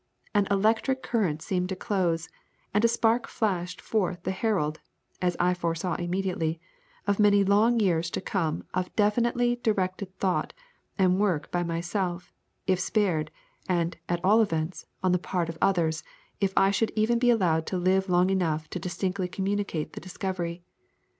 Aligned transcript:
An 0.33 0.47
ELECTRIC 0.49 1.05
circuit 1.11 1.43
seemed 1.43 1.69
to 1.69 1.75
CLOSE; 1.75 2.27
and 2.73 2.83
a 2.83 2.87
spark 2.87 3.27
flashed 3.27 3.79
forth 3.79 4.23
the 4.23 4.31
herald 4.31 4.79
(as 5.21 5.37
I 5.39 5.53
FORESAW 5.53 5.97
IMMEDIATELY) 5.99 6.59
of 7.05 7.19
many 7.19 7.43
long 7.43 7.79
years 7.79 8.09
to 8.09 8.19
come 8.19 8.63
of 8.73 8.91
definitely 8.95 9.57
directed 9.57 10.17
thought 10.17 10.53
and 10.97 11.19
work 11.19 11.51
by 11.51 11.61
MYSELF, 11.61 12.33
if 12.65 12.79
spared, 12.79 13.29
and, 13.69 13.95
at 14.09 14.25
all 14.25 14.41
events, 14.41 14.87
on 15.03 15.11
the 15.11 15.19
part 15.19 15.49
of 15.49 15.57
OTHERS 15.61 16.03
if 16.39 16.51
I 16.57 16.71
should 16.71 16.91
even 16.95 17.19
be 17.19 17.29
allowed 17.29 17.67
to 17.67 17.77
live 17.77 18.09
long 18.09 18.31
enough 18.31 18.67
distinctly 18.71 19.27
to 19.27 19.35
communicate 19.35 19.93
the 19.93 20.01
discovery. 20.01 20.63